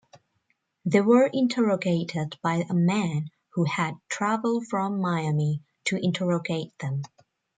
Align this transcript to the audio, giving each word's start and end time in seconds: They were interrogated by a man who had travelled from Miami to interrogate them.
They 0.83 1.01
were 1.01 1.29
interrogated 1.31 2.35
by 2.41 2.65
a 2.67 2.73
man 2.73 3.29
who 3.49 3.65
had 3.65 3.99
travelled 4.09 4.65
from 4.65 4.99
Miami 4.99 5.61
to 5.85 5.95
interrogate 5.97 6.75
them. 6.79 7.03